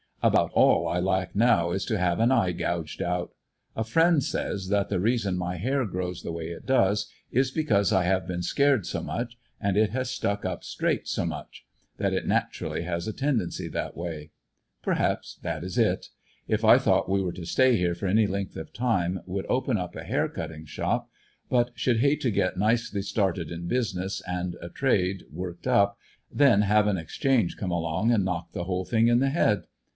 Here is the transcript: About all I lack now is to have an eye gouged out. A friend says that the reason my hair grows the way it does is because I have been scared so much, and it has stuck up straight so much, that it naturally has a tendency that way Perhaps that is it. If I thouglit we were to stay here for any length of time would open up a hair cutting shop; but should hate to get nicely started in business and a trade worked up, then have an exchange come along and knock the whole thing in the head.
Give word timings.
About 0.23 0.51
all 0.53 0.87
I 0.87 0.99
lack 0.99 1.35
now 1.35 1.71
is 1.71 1.83
to 1.85 1.97
have 1.97 2.19
an 2.19 2.31
eye 2.31 2.51
gouged 2.53 3.01
out. 3.03 3.33
A 3.75 3.83
friend 3.83 4.23
says 4.23 4.69
that 4.69 4.89
the 4.89 4.99
reason 4.99 5.35
my 5.35 5.57
hair 5.57 5.83
grows 5.85 6.21
the 6.21 6.31
way 6.31 6.49
it 6.49 6.65
does 6.65 7.07
is 7.31 7.49
because 7.51 7.91
I 7.91 8.03
have 8.03 8.27
been 8.27 8.43
scared 8.43 8.85
so 8.85 9.01
much, 9.01 9.37
and 9.59 9.77
it 9.77 9.91
has 9.91 10.11
stuck 10.11 10.45
up 10.45 10.63
straight 10.63 11.07
so 11.07 11.25
much, 11.25 11.65
that 11.97 12.13
it 12.13 12.27
naturally 12.27 12.83
has 12.83 13.07
a 13.07 13.13
tendency 13.13 13.67
that 13.69 13.97
way 13.97 14.31
Perhaps 14.83 15.39
that 15.43 15.63
is 15.63 15.77
it. 15.77 16.07
If 16.47 16.63
I 16.63 16.77
thouglit 16.77 17.09
we 17.09 17.21
were 17.21 17.33
to 17.33 17.45
stay 17.45 17.75
here 17.75 17.95
for 17.95 18.05
any 18.07 18.27
length 18.27 18.55
of 18.57 18.73
time 18.73 19.21
would 19.27 19.45
open 19.49 19.77
up 19.77 19.95
a 19.95 20.03
hair 20.03 20.29
cutting 20.29 20.65
shop; 20.65 21.09
but 21.49 21.71
should 21.75 21.99
hate 21.99 22.21
to 22.21 22.31
get 22.31 22.57
nicely 22.57 23.01
started 23.01 23.51
in 23.51 23.67
business 23.67 24.21
and 24.27 24.55
a 24.61 24.69
trade 24.69 25.25
worked 25.31 25.65
up, 25.65 25.97
then 26.31 26.63
have 26.63 26.85
an 26.87 26.97
exchange 26.97 27.57
come 27.57 27.71
along 27.71 28.11
and 28.11 28.25
knock 28.25 28.51
the 28.51 28.65
whole 28.65 28.85
thing 28.85 29.07
in 29.07 29.19
the 29.19 29.29
head. 29.29 29.63